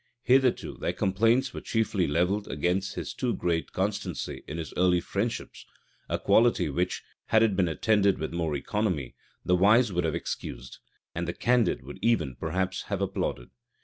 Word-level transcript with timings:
Hitherto 0.23 0.77
their 0.79 0.93
complaints 0.93 1.53
were 1.53 1.61
chiefly 1.61 2.07
levelled 2.07 2.47
against 2.47 2.95
his 2.95 3.13
too 3.13 3.35
great 3.35 3.71
constancy 3.71 4.43
in 4.47 4.57
his 4.57 4.73
early 4.75 4.99
friendships; 4.99 5.63
a 6.09 6.17
quality 6.17 6.69
which, 6.71 7.03
had 7.27 7.43
it 7.43 7.55
been 7.55 7.67
attended 7.67 8.17
with 8.17 8.33
more 8.33 8.55
economy, 8.55 9.13
the 9.45 9.55
wise 9.55 9.93
would 9.93 10.03
have 10.05 10.15
excused, 10.15 10.79
and 11.13 11.27
the 11.27 11.33
candid 11.33 11.83
would 11.83 11.99
even, 12.01 12.35
perhaps, 12.35 12.81
have 12.87 12.99
applauded. 12.99 13.51